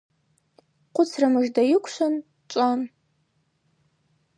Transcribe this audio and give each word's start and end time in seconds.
Хъвыцра 0.93 1.27
мыжда 1.33 1.61
йыквшван 1.71 2.13
дчӏван. 2.23 2.79